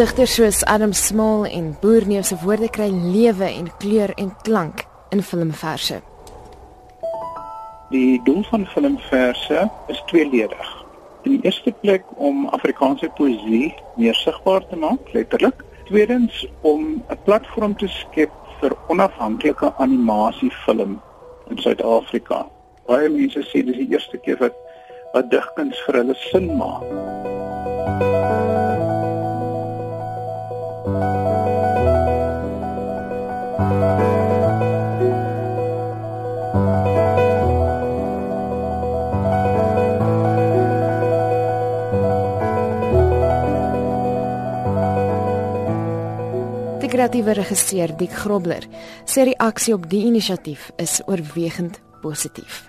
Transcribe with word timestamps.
Digters 0.00 0.32
soos 0.34 0.64
Adam 0.64 0.92
Small 0.92 1.44
en 1.44 1.76
Boerneef 1.80 2.24
se 2.26 2.36
woorde 2.40 2.70
kry 2.72 2.86
lewe 2.88 3.44
en 3.44 3.66
kleur 3.82 4.14
en 4.16 4.30
klank 4.46 4.86
in 5.12 5.20
filmverse. 5.22 5.98
Die 7.90 8.16
doel 8.24 8.40
van 8.48 8.64
filmverse 8.72 9.66
is 9.92 10.00
tweeledig. 10.06 10.70
In 11.28 11.34
die 11.34 11.42
eerste 11.44 11.74
plek 11.82 12.08
om 12.16 12.46
Afrikaanse 12.56 13.10
poësie 13.18 13.74
meer 14.00 14.16
sigbaar 14.22 14.64
te 14.70 14.80
maak, 14.80 15.12
letterlik. 15.12 15.60
Tweedens 15.92 16.46
om 16.62 17.04
'n 17.04 17.20
platform 17.28 17.76
te 17.76 17.88
skep 18.00 18.32
vir 18.62 18.72
onafhanklike 18.88 19.74
animasiefilm 19.76 20.96
in 21.50 21.58
Suid-Afrika. 21.58 22.46
Baie 22.86 23.08
mense 23.08 23.44
sê 23.52 23.60
dis 23.64 23.76
die 23.76 23.90
eerste 23.92 24.16
keer 24.16 24.40
wat 24.40 24.56
wat 25.12 25.30
digkuns 25.30 25.76
vir 25.84 25.94
hulle 25.94 26.16
sin 26.16 26.56
maak. 26.56 26.88
Kreatiewe 46.90 47.32
regisseur 47.38 47.92
Dick 47.98 48.10
Grobler 48.10 48.64
sê 49.06 49.22
reaksie 49.28 49.74
op 49.76 49.84
die 49.92 50.00
inisiatief 50.08 50.70
is 50.82 50.96
oorwegend 51.06 51.76
positief. 52.02 52.64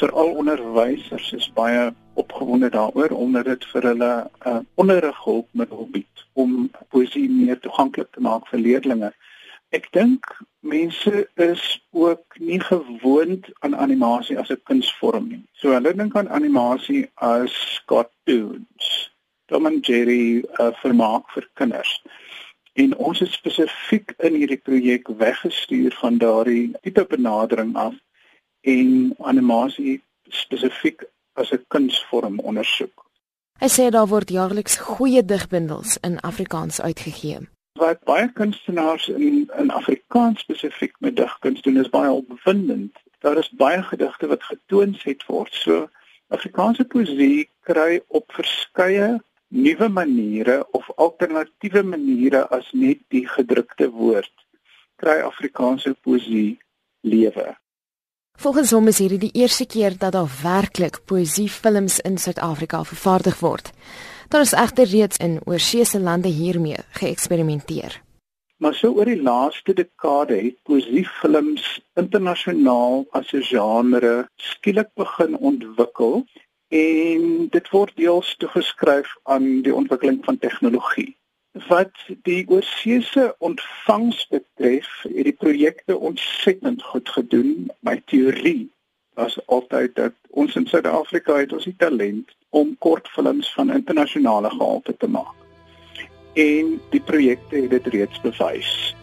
Veral 0.00 0.32
onderwysers 0.40 1.28
is 1.36 1.46
baie 1.54 1.84
opgewonde 2.18 2.72
daaroor 2.74 3.14
omdat 3.14 3.46
dit 3.52 3.66
vir 3.72 3.86
hulle 3.90 4.12
'n 4.22 4.48
uh, 4.50 4.58
onderrighulpmiddel 4.74 5.86
bied 5.94 6.24
om 6.32 6.70
poesie 6.88 7.28
meer 7.30 7.60
toeganklik 7.60 8.10
te 8.10 8.20
maak 8.20 8.48
vir 8.50 8.58
leerders. 8.58 9.14
Ek 9.70 9.86
dink 9.92 10.26
mense 10.60 11.28
is 11.34 11.62
ook 11.90 12.38
nie 12.38 12.60
gewoond 12.60 13.46
aan 13.60 13.76
animasie 13.76 14.38
as 14.38 14.50
'n 14.50 14.62
kunsvorm 14.64 15.28
nie. 15.28 15.44
So 15.52 15.70
hulle 15.70 15.94
dink 15.94 16.16
aan 16.16 16.28
animasie 16.28 17.06
as 17.14 17.54
cartoons. 17.86 19.10
Tom 19.46 19.66
and 19.66 19.86
Jerry 19.86 20.42
uh, 20.58 20.72
vermaak 20.82 21.30
vir 21.34 21.46
kinders. 21.54 22.02
En 22.72 22.96
ons 22.96 23.18
het 23.18 23.30
spesifiek 23.30 24.14
in 24.18 24.34
hierdie 24.34 24.60
projek 24.60 25.08
weggestuur 25.08 25.92
van 26.00 26.18
daardie 26.18 26.72
tipe 26.80 27.04
benadering 27.08 27.76
af 27.76 27.94
en 28.60 29.14
animasie 29.18 30.00
spesifiek 30.28 31.04
as 31.32 31.52
'n 31.52 31.64
kunsvorm 31.68 32.38
ondersoek. 32.38 33.04
Hy 33.60 33.68
sê 33.68 33.90
daar 33.90 34.08
word 34.08 34.30
jaarliks 34.30 34.76
goeie 34.76 35.24
digbundels 35.24 35.98
in 36.00 36.20
Afrikaans 36.20 36.80
uitgegee. 36.80 37.38
Wat 37.78 38.04
baie 38.04 38.32
kunstenaars 38.32 39.08
in 39.08 39.50
in 39.58 39.70
Afrikaans 39.70 40.40
spesifiek 40.40 40.94
met 40.98 41.16
digkuns 41.16 41.62
doen 41.62 41.76
is 41.76 41.88
baie 41.88 42.10
opwindend. 42.10 42.96
Daar 43.18 43.38
is 43.38 43.50
baie 43.50 43.82
gedigte 43.82 44.26
wat 44.26 44.42
getoonset 44.42 45.26
word. 45.26 45.54
So 45.54 45.88
Afrikaanse 46.28 46.84
poesie 46.84 47.48
kry 47.60 48.00
op 48.08 48.32
verskeie 48.32 49.20
nuwe 49.52 49.88
maniere 49.88 50.66
of 50.72 50.88
alternatiewe 50.96 51.82
maniere 51.82 52.46
as 52.48 52.70
net 52.72 53.02
die 53.12 53.26
gedrukte 53.28 53.90
woord 53.92 54.32
kry 54.96 55.18
Afrikaanse 55.20 55.92
poesie 56.00 56.58
lewe. 57.02 57.52
Volgens 58.40 58.70
hom 58.72 58.88
is 58.88 59.00
hierdie 59.02 59.20
die 59.26 59.42
eerste 59.42 59.66
keer 59.68 59.98
dat 59.98 60.14
daar 60.16 60.30
werklik 60.42 61.02
poesiefilms 61.04 61.98
in 62.08 62.16
Suid-Afrika 62.18 62.80
vervaardig 62.84 63.40
word. 63.40 63.72
Daar 64.32 64.46
is 64.46 64.54
egter 64.56 64.88
reeds 64.88 65.20
in 65.20 65.40
oorseese 65.44 66.00
lande 66.00 66.32
hiermee 66.32 66.80
geëksperimenteer. 67.00 68.00
Maar 68.62 68.74
so 68.78 68.94
oor 68.94 69.10
die 69.10 69.20
laaste 69.20 69.74
dekade 69.74 70.38
het 70.38 70.56
poesiefilms 70.64 71.66
internasionaal 72.00 73.04
as 73.10 73.32
'n 73.32 73.42
genre 73.42 74.28
skielik 74.36 74.90
begin 74.94 75.36
ontwikkel 75.36 76.24
en 76.72 77.48
dit 77.52 77.66
word 77.68 77.96
deels 78.00 78.36
toegeskryf 78.40 79.10
aan 79.28 79.48
die 79.66 79.74
ontwikkeling 79.74 80.22
van 80.24 80.38
tegnologie. 80.38 81.10
Wat 81.68 81.92
die 82.24 82.48
oorsese 82.48 83.34
ontvangs 83.44 84.22
betref, 84.30 84.88
het 85.02 85.26
die 85.28 85.36
projekte 85.36 85.98
ontsettend 85.98 86.82
goed 86.82 87.08
gedoen. 87.08 87.68
My 87.80 88.00
teorie 88.08 88.70
was 89.20 89.36
altyd 89.46 89.94
dat 89.94 90.16
ons 90.30 90.56
in 90.56 90.66
Suid-Afrika 90.66 91.36
het 91.36 91.52
ons 91.52 91.68
die 91.68 91.76
talent 91.76 92.32
om 92.48 92.72
kortfilms 92.78 93.52
van 93.52 93.72
internasionale 93.72 94.50
gehalte 94.50 94.96
te 94.96 95.08
maak. 95.08 95.36
En 96.32 96.78
die 96.90 97.04
projekte 97.04 97.56
het 97.56 97.70
dit 97.70 97.86
reeds 97.86 98.20
bewys. 98.24 98.94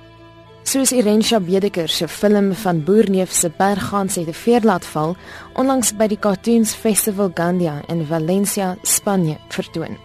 Soos 0.69 0.91
Irensha 0.94 1.40
Bedeker 1.40 1.90
se 1.90 2.07
film 2.07 2.52
van 2.53 2.84
Boerneef 2.85 3.31
se 3.34 3.50
berggans 3.57 4.16
het 4.16 4.28
'n 4.28 4.34
veer 4.34 4.62
laat 4.62 4.85
val 4.85 5.16
onlangs 5.53 5.96
by 5.97 6.07
die 6.07 6.19
Cartoons 6.19 6.74
Festival 6.74 7.31
Gandia 7.34 7.81
in 7.88 8.06
Valencia, 8.06 8.78
Spanje 8.81 9.38
vertoon. 9.47 9.97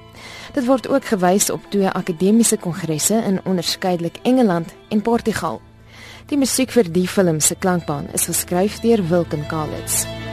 Dit 0.53 0.65
word 0.65 0.89
ook 0.89 1.05
gewys 1.05 1.51
op 1.51 1.61
twee 1.69 1.89
akademiese 1.89 2.57
kongresse 2.57 3.15
in 3.15 3.41
onderskeidelik 3.45 4.19
Engeland 4.23 4.75
en 4.89 5.03
Portugal. 5.03 5.61
Die 6.27 6.39
musiek 6.39 6.71
vir 6.71 6.93
die 6.93 7.09
film 7.09 7.41
se 7.41 7.55
klankbaan 7.55 8.07
is 8.13 8.25
geskryf 8.25 8.81
deur 8.81 9.09
Wilken 9.09 9.47
Kalitz. 9.47 10.24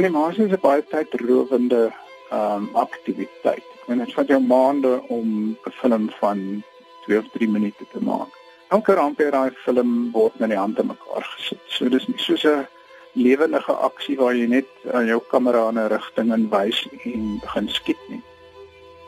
Animasie 0.00 0.46
is 0.48 0.52
'n 0.56 0.64
baie 0.64 0.82
tydrowende 0.92 1.92
ehm 2.30 2.52
um, 2.56 2.68
aktiwiteit. 2.72 3.66
Ek 3.76 3.88
meen 3.88 3.98
dit 4.00 4.12
vat 4.16 4.28
jou 4.32 4.40
maande 4.40 4.92
om 5.16 5.28
'n 5.52 5.72
film 5.80 6.04
van 6.20 6.62
2 7.04 7.18
of 7.18 7.26
3 7.32 7.48
minute 7.48 7.84
te 7.92 8.00
maak. 8.00 8.32
Elke 8.68 8.94
rampie 8.94 9.30
daai 9.30 9.50
film 9.64 10.10
word 10.12 10.38
met 10.38 10.48
die 10.48 10.58
hande 10.58 10.84
mekaar 10.84 11.26
gesit. 11.36 11.60
So 11.68 11.88
dis 11.88 12.06
nie 12.08 12.18
soos 12.18 12.44
'n 12.44 12.66
lewendige 13.12 13.72
aksie 13.72 14.16
waar 14.16 14.34
jy 14.34 14.46
net 14.46 14.68
aan 14.92 15.06
jou 15.06 15.20
kamera 15.30 15.68
in 15.68 15.78
'n 15.78 15.88
rigting 15.88 16.32
en 16.32 16.48
wys 16.48 16.88
en 17.04 17.38
begin 17.40 17.68
skiet 17.68 18.02
nie. 18.08 18.22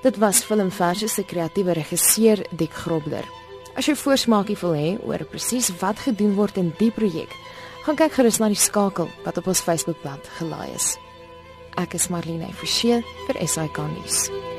Dit 0.02 0.18
was 0.18 0.44
filmverse 0.44 1.08
se 1.08 1.24
kreatiewe 1.24 1.72
regisseur 1.72 2.38
Dick 2.50 2.72
Grobler. 2.72 3.24
As 3.76 3.86
jy 3.86 3.94
voorsmaakie 3.94 4.58
wil 4.60 4.74
hê 4.74 4.98
oor 5.06 5.24
presies 5.24 5.72
wat 5.80 5.98
gedoen 5.98 6.34
word 6.34 6.56
in 6.56 6.74
die 6.78 6.90
projek, 6.90 7.32
gaan 7.86 7.98
kyk 7.98 8.14
gerus 8.14 8.38
na 8.38 8.50
die 8.52 8.58
skakel 8.58 9.10
wat 9.24 9.38
op 9.40 9.50
ons 9.50 9.64
Facebookblad 9.64 10.28
gelaai 10.38 10.70
is. 10.74 10.94
Ek 11.80 11.96
is 11.98 12.10
Marlene 12.12 12.52
Forsie 12.54 13.00
vir 13.26 13.42
SAK 13.46 13.84
nuus. 13.94 14.51